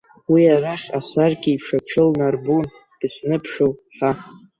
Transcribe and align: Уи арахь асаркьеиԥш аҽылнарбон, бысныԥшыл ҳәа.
Уи 0.31 0.43
арахь 0.55 0.87
асаркьеиԥш 0.97 1.67
аҽылнарбон, 1.77 2.65
бысныԥшыл 2.99 3.71
ҳәа. 3.95 4.11